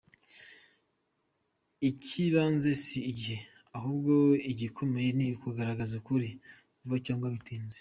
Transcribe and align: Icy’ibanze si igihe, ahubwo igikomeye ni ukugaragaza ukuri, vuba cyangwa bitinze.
Icy’ibanze 1.89 2.69
si 2.83 2.99
igihe, 3.11 3.37
ahubwo 3.77 4.13
igikomeye 4.51 5.09
ni 5.17 5.27
ukugaragaza 5.35 5.93
ukuri, 6.01 6.29
vuba 6.79 6.97
cyangwa 7.07 7.27
bitinze. 7.35 7.77